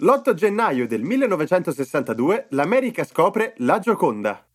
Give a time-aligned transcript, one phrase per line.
[0.00, 4.46] L'8 gennaio del 1962 l'America scopre la Gioconda.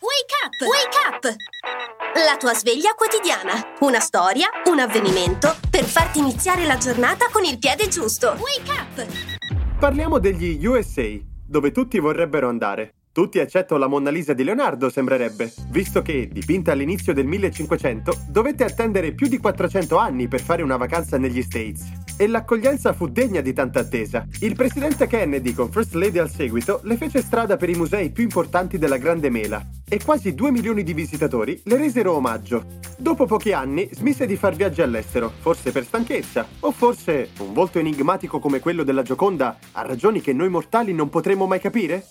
[0.00, 0.56] Wake up!
[0.66, 2.24] Wake up!
[2.24, 3.52] La tua sveglia quotidiana.
[3.80, 8.28] Una storia, un avvenimento per farti iniziare la giornata con il piede giusto.
[8.38, 9.78] Wake up!
[9.78, 11.06] Parliamo degli USA,
[11.46, 12.94] dove tutti vorrebbero andare.
[13.12, 18.64] Tutti eccetto la Monna Lisa di Leonardo, sembrerebbe, visto che, dipinta all'inizio del 1500, dovette
[18.64, 21.95] attendere più di 400 anni per fare una vacanza negli States.
[22.18, 24.26] E l'accoglienza fu degna di tanta attesa.
[24.40, 28.22] Il presidente Kennedy, con First Lady al seguito, le fece strada per i musei più
[28.22, 32.64] importanti della Grande Mela e quasi 2 milioni di visitatori le resero omaggio.
[32.96, 37.78] Dopo pochi anni smise di far viaggi all'estero, forse per stanchezza, o forse un volto
[37.78, 42.02] enigmatico come quello della Gioconda ha ragioni che noi mortali non potremo mai capire?